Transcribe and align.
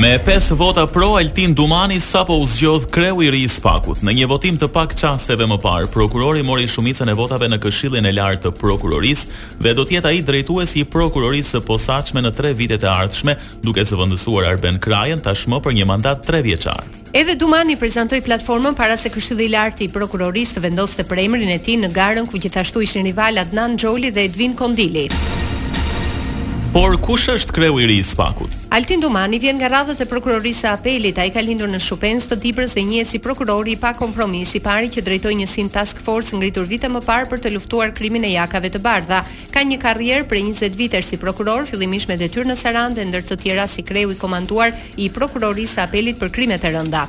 Me 0.00 0.18
5 0.26 0.52
vota 0.56 0.86
pro 0.86 1.14
Altin 1.16 1.54
Dumani 1.54 2.00
sapo 2.00 2.32
u 2.38 2.46
zgjodh 2.46 2.86
kreu 2.90 3.22
i 3.22 3.30
ri 3.32 3.42
i 3.42 3.48
Spakut. 3.48 4.02
Në 4.04 4.12
një 4.18 4.26
votim 4.28 4.58
të 4.60 4.68
pak 4.74 4.92
çasteve 4.98 5.46
më 5.48 5.56
parë, 5.62 5.86
prokurori 5.88 6.42
mori 6.44 6.66
shumicën 6.68 7.08
e 7.08 7.14
votave 7.16 7.48
në 7.48 7.56
Këshillin 7.62 8.04
e 8.04 8.12
lartë 8.12 8.44
të 8.44 8.50
prokurorisë 8.60 9.28
dhe 9.64 9.72
do 9.78 9.86
të 9.88 9.96
jetë 9.96 10.10
ai 10.12 10.20
drejtuesi 10.28 10.82
i 10.82 10.84
prokurorisë 10.84 11.56
së 11.56 11.60
posaçme 11.70 12.20
në 12.26 12.34
3 12.36 12.52
vitet 12.58 12.84
e 12.84 12.90
ardhshme, 12.92 13.38
duke 13.64 13.80
zëvendësuar 13.88 14.50
Arben 14.50 14.76
Krajën 14.84 15.24
tashmë 15.24 15.62
për 15.64 15.78
një 15.78 15.88
mandat 15.88 16.28
3 16.28 16.44
vjeçar. 16.44 16.84
Edhe 17.16 17.38
Dumani 17.40 17.78
prezantoi 17.80 18.20
platformën 18.26 18.76
para 18.76 19.00
se 19.00 19.08
Këshilli 19.16 19.48
i 19.48 19.52
Lartë 19.56 19.86
i 19.86 19.90
Prokurorisë 19.96 20.58
të 20.58 20.64
vendoste 20.66 21.08
për 21.08 21.24
emrin 21.24 21.56
e 21.56 21.58
tij 21.64 21.80
në 21.86 21.92
garën 21.96 22.28
ku 22.28 22.36
gjithashtu 22.44 22.84
ishin 22.84 23.08
rival 23.08 23.40
Adnan 23.46 23.80
Xholi 23.80 24.12
dhe 24.12 24.28
Edvin 24.28 24.52
Kondili. 24.60 25.08
Por 26.76 27.00
kush 27.00 27.30
është 27.32 27.56
kreu 27.56 27.80
i 27.80 27.86
ri 27.88 28.02
i 28.04 28.04
Spakut? 28.04 28.52
Altin 28.76 29.00
Dumani 29.00 29.38
vjen 29.40 29.56
nga 29.56 29.70
radhët 29.72 30.02
e 30.04 30.04
prokurorisë 30.04 30.66
së 30.66 30.68
apelit, 30.68 31.16
ai 31.22 31.30
ka 31.32 31.40
lindur 31.40 31.70
në 31.72 31.78
Shupenc 31.80 32.26
të 32.28 32.36
dibrës 32.42 32.74
dhe 32.76 32.82
njihet 32.84 33.08
si 33.08 33.20
prokurori 33.24 33.72
pa 33.80 33.94
kompromis 33.96 34.50
i 34.52 34.60
pari 34.60 34.90
që 34.92 35.00
drejtoi 35.06 35.32
një 35.38 35.46
sin 35.48 35.70
task 35.72 36.02
force 36.04 36.36
ngritur 36.36 36.68
vite 36.68 36.90
më 36.92 37.00
parë 37.08 37.30
për 37.30 37.40
të 37.46 37.54
luftuar 37.54 37.94
krimin 37.96 38.26
e 38.28 38.34
jakave 38.34 38.68
të 38.74 38.82
bardha. 38.84 39.22
Ka 39.56 39.64
një 39.64 39.80
karrierë 39.86 40.28
prej 40.28 40.42
20 40.52 40.76
vitesh 40.76 41.08
si 41.14 41.20
prokuror, 41.22 41.64
fillimisht 41.72 42.10
me 42.12 42.18
detyrë 42.20 42.50
në 42.52 42.58
Sarandë, 42.66 43.06
ndër 43.14 43.24
të 43.32 43.40
tjera 43.46 43.64
si 43.64 43.80
kreu 43.88 44.12
i 44.12 44.20
komanduar 44.20 44.76
i 45.00 45.08
prokurorisë 45.08 45.78
së 45.78 45.86
apelit 45.88 46.20
për 46.20 46.34
krimet 46.36 46.68
e 46.68 46.76
rënda. 46.76 47.06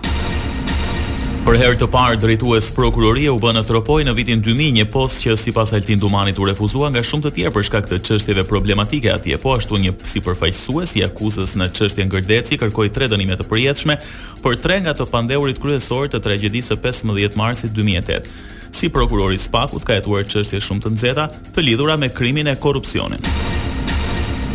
Për 1.48 1.56
herë 1.62 1.78
të 1.80 1.88
parë 1.88 2.18
drejtues 2.20 2.66
prokurorie 2.76 3.30
u 3.32 3.38
bën 3.40 3.56
në 3.56 3.62
tropoj 3.70 4.02
në 4.04 4.12
vitin 4.18 4.42
2001 4.44 4.76
një 4.82 4.86
post 4.92 5.22
që 5.24 5.38
sipas 5.40 5.72
Altin 5.78 6.00
Dumanit 6.02 6.42
u 6.44 6.48
refuzua 6.50 6.90
nga 6.92 7.00
shumë 7.08 7.24
të 7.24 7.32
tjerë 7.38 7.52
për 7.56 7.66
shkak 7.70 7.86
të 7.88 8.00
çështjeve 8.04 8.44
problematike 8.50 9.08
atje, 9.14 9.40
po 9.40 9.54
ashtu 9.56 9.80
një 9.80 9.94
si 10.04 10.20
përfaqësues 10.26 10.98
i 11.00 11.06
akuzës 11.08 11.56
në 11.56 11.70
çështjen 11.72 12.12
Gërdeci 12.12 12.60
kërkoi 12.60 12.92
tre 12.92 13.08
dënime 13.14 13.40
të 13.40 13.48
përjetshme 13.48 13.96
për 14.44 14.60
tre 14.66 14.82
nga 14.84 14.92
të 15.00 15.08
pandehurit 15.14 15.62
kryesorë 15.64 16.12
të 16.18 16.24
tragjedisë 16.28 16.74
së 16.76 16.82
15 17.16 17.38
marsit 17.40 17.72
2008. 17.80 18.28
Si 18.76 18.92
prokurori 18.92 19.40
Spakut 19.40 19.88
ka 19.88 19.96
hetuar 20.02 20.28
çështje 20.28 20.60
shumë 20.68 20.84
të 20.90 20.98
nxehta 20.98 21.30
të 21.56 21.64
lidhura 21.64 21.96
me 21.96 22.12
krimin 22.12 22.52
e 22.52 22.58
korrupsionit. 22.60 23.24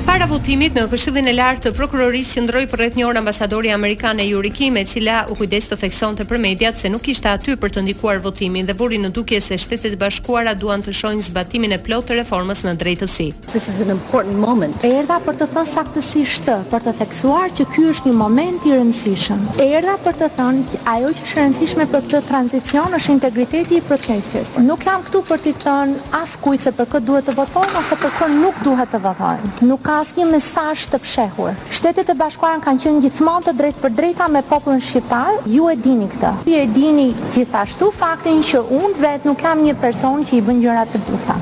Para 0.03 0.27
votimit 0.27 0.75
në 0.75 0.83
Këshillin 0.91 1.29
e 1.31 1.33
Lartë 1.37 1.63
të 1.67 1.71
Prokurorisë 1.77 2.43
që 2.51 2.63
për 2.71 2.81
rreth 2.81 2.97
një 2.99 3.05
orë 3.07 3.21
ambasadori 3.23 3.71
amerikan 3.71 4.19
e 4.21 4.25
Yuri 4.27 4.51
Kim, 4.51 4.77
e 4.77 4.83
cila 4.89 5.19
u 5.31 5.37
kujdes 5.39 5.69
të 5.71 5.77
theksonte 5.85 6.25
për 6.27 6.41
mediat 6.43 6.79
se 6.81 6.89
nuk 6.91 7.07
ishte 7.13 7.29
aty 7.31 7.55
për 7.63 7.71
të 7.77 7.85
ndikuar 7.87 8.19
votimin 8.25 8.67
dhe 8.69 8.75
vuri 8.81 8.99
në 8.99 9.13
dukje 9.15 9.39
se 9.41 9.59
Shtetet 9.63 9.95
e 9.95 9.99
Bashkuara 10.01 10.55
duan 10.59 10.83
të 10.85 10.95
shohin 10.99 11.23
zbatimin 11.23 11.77
e 11.77 11.79
plotë 11.87 12.09
të 12.11 12.17
reformës 12.23 12.65
në 12.67 12.73
drejtësi. 12.83 13.29
This 13.55 13.69
is 13.73 13.79
an 13.87 13.93
important 13.95 14.37
moment. 14.43 14.83
E 14.85 14.91
erdha 15.03 15.21
për 15.27 15.39
të 15.45 15.49
thënë 15.55 15.71
saktësisht, 15.73 16.51
për 16.73 16.87
të 16.89 16.97
theksuar 17.01 17.55
që 17.61 17.69
ky 17.77 17.87
është 17.93 18.11
një 18.11 18.17
moment 18.21 18.67
i 18.69 18.75
rëndësishëm. 18.75 19.47
E 19.63 19.69
erdha 19.79 19.97
për 20.05 20.19
të 20.25 20.31
thënë 20.41 20.67
që 20.75 20.83
ajo 20.97 21.15
që 21.15 21.27
është 21.29 21.37
e 21.37 21.43
rëndësishme 21.45 21.89
për 21.95 22.03
këtë 22.09 22.25
tranzicion 22.33 22.99
është 23.01 23.15
integriteti 23.21 23.79
i 23.79 23.85
procesit. 23.89 24.59
Nuk 24.67 24.83
jam 24.91 25.07
këtu 25.07 25.23
për 25.31 25.47
të 25.47 25.55
thënë 25.63 26.13
askujt 26.25 26.67
se 26.67 26.75
për 26.81 26.91
kë 26.97 27.05
duhet 27.09 27.31
të 27.31 27.39
votojnë 27.41 27.79
ose 27.85 28.01
për 28.05 28.17
kë 28.19 28.31
nuk 28.41 28.63
duhet 28.67 28.91
të 28.93 29.03
votojnë. 29.07 29.55
Nuk 29.71 29.92
një 29.93 30.25
mesazh 30.33 30.87
të 30.93 30.99
pshehur. 31.05 31.53
Shtetet 31.69 32.09
e 32.13 32.17
Bashkuara 32.17 32.61
kanë 32.65 32.83
qenë 32.85 33.03
gjithmonë 33.05 33.45
të 33.49 33.53
drejtë 33.59 33.83
për 33.83 33.95
drejta 33.99 34.29
me 34.37 34.43
popullin 34.53 34.81
shqiptar. 34.87 35.43
Ju 35.57 35.69
e 35.73 35.77
dini 35.87 36.09
këtë. 36.15 36.31
Ju 36.49 36.57
e 36.65 36.71
dini 36.77 37.07
gjithashtu 37.37 37.91
faktin 37.99 38.41
që 38.53 38.63
unë 38.81 38.95
vetë 39.05 39.29
nuk 39.29 39.43
kam 39.45 39.63
një 39.69 39.77
person 39.85 40.25
që 40.29 40.39
i 40.41 40.45
bën 40.49 40.65
gjëra 40.65 40.87
të 40.95 41.03
buta. 41.11 41.37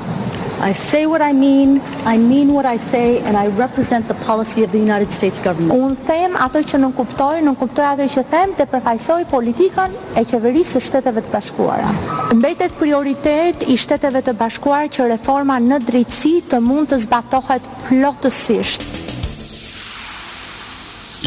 I 0.59 0.73
say 0.73 1.05
what 1.07 1.21
I 1.21 1.31
mean, 1.33 1.81
I 2.05 2.17
mean 2.17 2.53
what 2.53 2.65
I 2.67 2.77
say 2.77 3.19
and 3.19 3.35
I 3.35 3.47
represent 3.47 4.07
the 4.07 4.13
policy 4.25 4.63
of 4.63 4.71
the 4.71 4.77
United 4.77 5.11
States 5.11 5.41
government. 5.41 5.81
Un 5.81 5.95
them 6.05 6.35
ato 6.37 6.59
që 6.63 6.77
nuk 6.77 6.93
kuptoj, 6.99 7.39
nuk 7.43 7.57
kuptoj 7.63 7.85
ato 7.93 8.03
që 8.13 8.23
them 8.29 8.53
dhe 8.59 8.67
përfaqësoj 8.69 9.19
politikën 9.31 9.89
e 10.15 10.19
qeverisë 10.21 10.65
së 10.75 10.79
Shteteve 10.91 11.21
të 11.25 11.29
Bashkuara. 11.33 11.89
Mbetet 12.37 12.71
prioritet 12.77 13.63
i 13.67 13.75
Shteteve 13.77 14.21
të 14.25 14.33
Bashkuara 14.37 14.85
që 14.89 15.07
reforma 15.15 15.57
në 15.59 15.79
drejtësi 15.87 16.33
të 16.51 16.59
mund 16.61 16.87
të 16.93 16.97
zbatohet 17.07 17.61
plotësisht. 17.87 18.81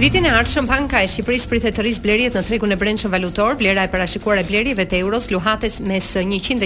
Vitin 0.00 0.24
e 0.24 0.30
ardhshëm 0.32 0.64
Banka 0.64 1.02
e 1.04 1.08
Shqipërisë 1.12 1.48
pritet 1.50 1.74
të 1.76 1.82
rrisë 1.82 2.00
blerjet 2.00 2.36
në 2.38 2.42
tregun 2.48 2.72
e 2.72 2.76
brendshëm 2.80 3.12
valutor. 3.12 3.58
Vlera 3.60 3.82
e 3.84 3.90
parashikuar 3.92 4.38
e 4.40 4.44
blerjeve 4.48 4.86
të 4.88 4.96
euros 5.02 5.26
luhatet 5.28 5.76
mes 5.84 6.06
160 6.14 6.64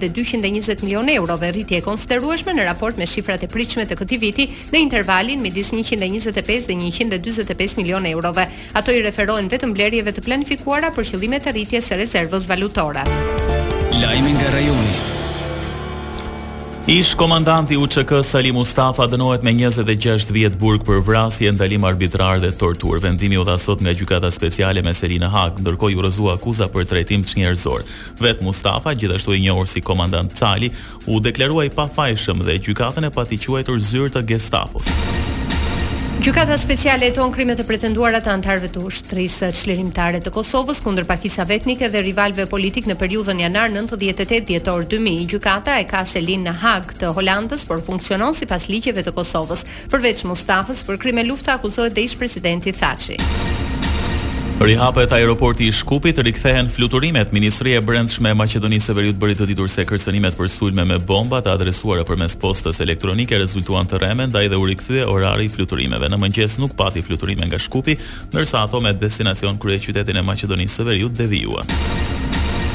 dhe 0.00 0.08
220 0.08 0.80
milionë 0.86 1.18
eurove, 1.18 1.50
rritje 1.52 1.82
e 1.82 1.84
konsiderueshme 1.84 2.54
në 2.56 2.64
raport 2.70 2.96
me 2.96 3.04
shifrat 3.06 3.44
e 3.44 3.50
pritshme 3.52 3.84
të 3.84 4.00
këtij 4.00 4.20
viti 4.24 4.48
në 4.72 4.80
intervalin 4.86 5.44
midis 5.44 5.74
125 5.76 6.72
dhe 6.72 6.80
145 6.88 7.76
milionë 7.82 8.14
eurove. 8.16 8.48
Ato 8.72 8.96
i 8.96 9.04
referohen 9.04 9.52
vetëm 9.52 9.76
blerjeve 9.76 10.16
të 10.16 10.24
planifikuara 10.24 10.94
për 10.96 11.10
qëllimet 11.12 11.52
e 11.52 11.56
rritjes 11.58 11.92
së 11.92 12.00
rezervës 12.00 12.48
valutore. 12.48 13.04
Lajmi 14.00 14.38
nga 14.38 14.52
rajoni. 14.56 15.09
Ish 16.86 17.14
komandanti 17.16 17.76
u 17.76 17.86
Salim 18.22 18.54
Mustafa 18.54 19.04
dënojt 19.06 19.42
me 19.42 19.52
26 19.52 20.32
vjetë 20.32 20.56
burg 20.58 20.80
për 20.82 21.02
vrasi 21.04 21.46
e 21.46 21.52
ndalim 21.52 21.84
arbitrar 21.84 22.40
dhe 22.40 22.50
tortur. 22.50 22.98
Vendimi 22.98 23.36
u 23.38 23.44
dha 23.44 23.58
sot 23.58 23.80
nga 23.84 23.92
gjykata 23.92 24.30
speciale 24.32 24.82
me 24.82 24.94
Selina 24.96 25.28
Hak, 25.28 25.60
ndërkoj 25.60 25.94
u 25.96 26.02
rëzua 26.02 26.34
akuza 26.40 26.68
për 26.72 26.84
tretim 26.88 27.22
që 27.24 27.36
njerëzor. 27.44 27.82
Vetë 28.20 28.42
Mustafa, 28.48 28.94
gjithashtu 28.96 29.36
i 29.36 29.42
një 29.44 29.54
orë 29.60 29.66
si 29.68 29.80
komandant 29.84 30.32
Cali, 30.32 30.70
u 31.06 31.20
deklerua 31.20 31.68
i 31.68 31.70
pa 31.70 31.86
fajshëm 31.88 32.40
dhe 32.48 32.56
gjykatën 32.58 33.04
e 33.06 33.12
pati 33.12 33.36
quajtur 33.38 33.76
zyrë 33.78 34.16
të 34.16 34.24
gestapos. 34.32 34.88
Gjykata 36.20 36.54
speciale 36.58 37.06
e 37.06 37.10
ton 37.12 37.30
krimet 37.32 37.62
e 37.62 37.64
pretenduara 37.64 38.18
të 38.20 38.28
antarëve 38.34 38.68
të 38.74 38.82
ushtrisë 38.84 39.48
qlerimtare 39.56 40.20
të 40.20 40.28
Kosovës 40.34 40.82
kundër 40.84 41.06
pakicave 41.08 41.54
etnike 41.56 41.88
dhe 41.88 42.02
rivalve 42.04 42.44
politik 42.50 42.84
në 42.90 42.98
periudhën 43.00 43.40
janar 43.40 43.72
98 43.72 44.44
dhjetor 44.50 44.84
2000. 44.92 45.24
Gjykata 45.32 45.78
e 45.80 45.86
ka 45.88 46.02
Selin 46.12 46.44
në 46.44 46.54
Hag 46.60 46.92
të 47.00 47.14
Holandës, 47.16 47.64
por 47.72 47.80
funksionon 47.86 48.36
sipas 48.36 48.68
ligjeve 48.68 49.00
të 49.06 49.14
Kosovës. 49.16 49.64
Përveç 49.88 50.26
Mustafës, 50.28 50.84
për 50.90 51.00
krime 51.06 51.24
lufte 51.24 51.54
akuzohet 51.56 51.96
dhe 51.96 52.04
ish 52.04 52.20
presidenti 52.20 52.76
Thaci. 52.82 53.16
Thaçi. 53.16 53.48
Rihapet 54.60 55.08
aeroporti 55.16 55.64
i 55.66 55.72
Shkupit 55.72 56.18
rikthehen 56.18 56.66
fluturimet. 56.68 57.32
Ministria 57.32 57.78
e 57.80 57.80
Brendshme 57.80 58.28
e 58.28 58.36
Maqedonisë 58.36 58.90
së 58.90 58.96
Veriut 58.98 59.16
bëri 59.16 59.36
të 59.38 59.46
ditur 59.48 59.70
se 59.72 59.86
kërcënimet 59.88 60.36
për 60.36 60.50
sulme 60.52 60.84
me 60.84 60.98
bomba 61.00 61.40
të 61.40 61.54
adresuara 61.54 62.04
përmes 62.04 62.36
postës 62.42 62.82
elektronike 62.84 63.40
rezultuan 63.40 63.88
të 63.88 64.02
rreme 64.02 64.28
ndaj 64.28 64.44
dhe 64.52 64.60
u 64.60 64.68
rikthye 64.68 65.08
orari 65.08 65.48
i 65.48 65.54
fluturimeve. 65.56 66.12
Në 66.12 66.20
mëngjes 66.26 66.60
nuk 66.60 66.76
pati 66.76 67.00
fluturime 67.00 67.48
nga 67.48 67.56
Shkupi, 67.56 67.96
ndërsa 68.34 68.66
ato 68.66 68.84
me 68.84 68.92
destinacion 69.00 69.56
qytetin 69.64 70.20
e 70.20 70.28
Maqedonisë 70.28 70.82
së 70.82 70.90
Veriut 70.92 71.16
devijuan. 71.16 71.78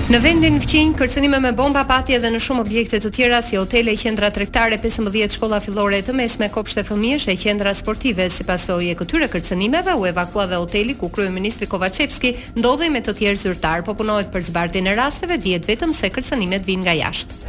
Në 0.06 0.20
vendin 0.22 0.60
fqinj, 0.62 0.92
kërcënime 1.00 1.40
me 1.42 1.50
bomba 1.58 1.82
pati 1.90 2.14
edhe 2.14 2.30
në 2.30 2.38
shumë 2.46 2.62
objekte 2.62 3.00
të 3.02 3.10
tjera 3.18 3.40
si 3.42 3.58
hotele, 3.58 3.96
qendra 3.98 4.30
tregtare, 4.30 4.78
15 4.84 5.34
shkolla 5.40 5.58
fillore 5.66 6.04
të 6.06 6.14
mesme, 6.20 6.52
kopshte 6.54 6.84
fëmijësh 6.86 7.26
e 7.34 7.36
qendra 7.42 7.74
sportive. 7.74 8.28
Sipasojë 8.38 8.92
e 8.94 9.00
këtyre 9.02 9.32
kërcënimeve 9.34 9.98
u 9.98 10.06
evakua 10.14 10.46
dhe 10.54 10.62
hoteli 10.62 10.94
ku 11.02 11.10
kryeministri 11.10 11.66
Kovacevski 11.74 12.36
ndodhej 12.60 12.92
me 12.94 13.02
të 13.02 13.18
tjerë 13.18 13.44
zyrtar. 13.48 13.82
Po 13.90 13.98
punohet 13.98 14.30
për 14.34 14.46
zbardhjen 14.52 14.94
e 14.94 14.98
rasteve, 15.02 15.42
djetë 15.42 15.74
vetëm 15.74 15.98
se 15.98 16.14
kërcënimet 16.14 16.70
vin 16.70 16.86
nga 16.86 16.94
jashtë. 17.02 17.46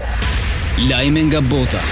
Lajme 0.88 1.28
nga 1.28 1.40
bota. 1.52 1.84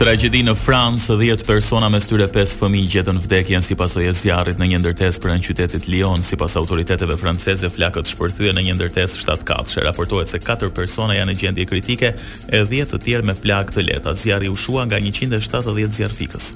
Tragedi 0.00 0.38
në 0.40 0.54
Francë 0.56 1.12
10 1.20 1.42
persona 1.44 1.90
mes 1.92 2.06
tyre 2.08 2.24
5 2.32 2.54
fëmijë 2.62 2.88
gjetën 2.94 3.18
vdekjen 3.20 3.66
si 3.66 3.76
pasojë 3.76 4.08
e 4.08 4.14
zjarrit 4.16 4.56
në 4.56 4.68
një 4.70 4.78
ndërtesë 4.80 5.20
pranë 5.20 5.44
qytetit 5.44 5.90
Lyon, 5.92 6.24
sipas 6.24 6.56
autoriteteve 6.56 7.18
franceze 7.20 7.68
flakët 7.74 8.08
shpërthyen 8.08 8.56
në 8.56 8.64
një 8.70 8.78
ndërtesë 8.78 9.20
7 9.26 9.68
që 9.74 9.84
Raportohet 9.90 10.32
se 10.32 10.40
4 10.40 10.72
persona 10.80 11.18
janë 11.20 11.34
në 11.34 11.38
gjendje 11.44 11.68
kritike 11.74 12.14
e 12.16 12.64
10 12.72 12.94
të 12.94 13.02
tjerë 13.04 13.28
me 13.28 13.36
plagë 13.44 13.76
të 13.76 13.84
lehta. 13.90 14.16
Zjarri 14.16 14.48
u 14.48 14.56
shua 14.56 14.88
nga 14.88 15.02
170 15.04 15.92
zjarfikës. 16.00 16.50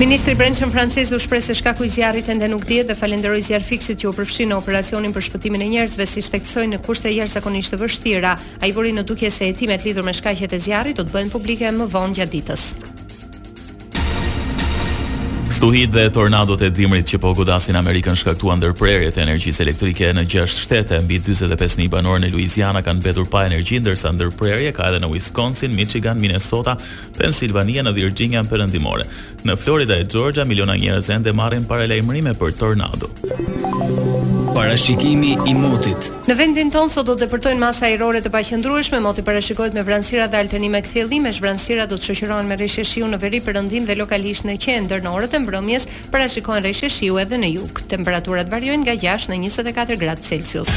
Ministri 0.00 0.32
Brendshëm 0.34 0.70
Francis 0.72 1.10
u 1.12 1.18
shpreh 1.20 1.42
se 1.44 1.54
shkaku 1.58 1.84
i 1.84 1.88
zjarrit 1.92 2.28
ende 2.32 2.46
nuk 2.48 2.64
dihet 2.64 2.88
dhe 2.88 2.94
falenderoi 2.96 3.42
zjarr 3.44 3.66
fiksit 3.68 4.00
që 4.00 4.06
u 4.08 4.14
përfshinë 4.16 4.48
në 4.54 4.60
operacionin 4.62 5.12
për 5.12 5.26
shpëtimin 5.26 5.66
e 5.66 5.68
njerëzve 5.74 6.06
siç 6.08 6.30
theksoi 6.32 6.64
në 6.72 6.78
kushte 6.86 7.12
jashtëzakonisht 7.12 7.74
të 7.76 7.82
vështira. 7.82 8.30
Ai 8.64 8.72
vuri 8.72 8.94
në 8.96 9.04
dukje 9.10 9.28
se 9.30 9.50
hetimet 9.50 9.84
lidhur 9.84 10.08
me 10.08 10.16
shkaqjet 10.16 10.56
e 10.56 10.60
zjarrit 10.64 10.96
do 10.96 11.04
të 11.04 11.18
bëhen 11.18 11.34
publike 11.36 11.68
më 11.82 11.92
vonë 11.92 12.16
gjatë 12.16 12.34
ditës. 12.38 12.70
Stuhit 15.60 15.90
dhe 15.92 16.06
tornadot 16.08 16.56
e 16.64 16.70
dimrit 16.72 17.04
që 17.04 17.18
po 17.20 17.34
godasin 17.36 17.76
Amerikën 17.76 18.16
shkaktuan 18.16 18.56
ndërprerje 18.62 19.10
të 19.12 19.20
energjisë 19.26 19.60
elektrike 19.66 20.08
në 20.16 20.22
6 20.32 20.62
shtete. 20.64 21.02
Mbi 21.04 21.18
45.000 21.26 21.90
banorë 21.92 22.22
në 22.22 22.30
Luiziana 22.32 22.80
kanë 22.80 23.02
mbetur 23.02 23.28
pa 23.28 23.42
energji, 23.44 23.76
ndërsa 23.84 24.14
ndërprerje 24.16 24.70
ka 24.72 24.86
edhe 24.88 25.02
në 25.04 25.10
Wisconsin, 25.12 25.74
Michigan, 25.76 26.16
Minnesota, 26.16 26.78
Pennsylvania 27.20 27.84
në 27.84 27.92
Virginia 27.98 28.40
perëndimore. 28.48 29.04
Në 29.44 29.58
Florida 29.60 30.00
e 30.00 30.06
Georgia 30.08 30.48
miliona 30.48 30.78
njerëz 30.80 31.12
ende 31.18 31.36
marrin 31.36 31.68
paralajmërime 31.68 32.32
për 32.40 32.56
tornado 32.56 33.12
parashikimi 34.58 35.34
i 35.48 35.52
motit. 35.54 36.08
Në 36.28 36.34
vendin 36.38 36.70
ton 36.72 36.88
sot 36.90 37.06
do 37.08 37.14
të 37.16 37.24
depërtojnë 37.26 37.60
masa 37.62 37.88
ajrore 37.88 38.20
të 38.22 38.30
paqëndrueshme, 38.34 39.00
moti 39.04 39.22
parashikohet 39.26 39.74
me 39.76 39.84
vranësira 39.86 40.26
dhe 40.32 40.40
alternime 40.40 40.80
kthjellim, 40.86 41.26
thellëme, 41.26 41.34
shbranësira 41.36 41.86
do 41.90 41.98
të 41.98 42.10
shoqërohen 42.10 42.48
me 42.50 42.56
rreshje 42.60 42.84
shiu 42.86 43.08
në 43.10 43.20
veri 43.22 43.40
përëndim 43.46 43.86
dhe 43.88 43.96
lokalisht 43.98 44.46
në 44.48 44.56
qendër 44.64 45.04
në 45.06 45.14
orët 45.18 45.36
e 45.38 45.42
mbrëmjes, 45.44 45.86
parashikohen 46.14 46.64
rreshje 46.66 46.90
shiu 46.96 47.18
edhe 47.22 47.38
në 47.40 47.52
jug. 47.58 47.82
Temperaturat 47.92 48.50
variojnë 48.50 48.86
nga 48.88 48.98
6 49.18 49.30
në 49.32 49.40
24 49.48 49.98
gradë 50.04 50.28
Celsius. 50.30 50.74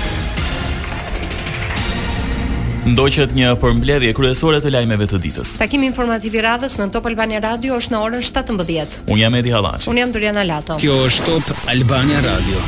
Ndoqët 2.84 3.32
një 3.32 3.54
përmbledhje 3.64 4.10
kryesore 4.18 4.58
të 4.62 4.74
lajmeve 4.76 5.06
të 5.08 5.20
ditës. 5.26 5.54
Takim 5.62 5.86
informativ 5.88 6.36
i 6.36 6.42
radhës 6.44 6.74
në 6.82 6.90
Top 6.92 7.06
Albania 7.08 7.40
Radio 7.46 7.78
është 7.80 7.96
në 7.96 8.02
orën 8.10 8.26
17:00. 8.28 9.00
Un 9.08 9.22
jam 9.22 9.40
Edi 9.40 9.56
Hallaçi. 9.56 9.88
Un 9.90 10.04
jam 10.04 10.12
Doriana 10.12 10.44
Lato. 10.44 10.76
Kjo 10.84 11.00
është 11.08 11.30
Top 11.48 11.68
Albania 11.72 12.20
Radio. 12.28 12.66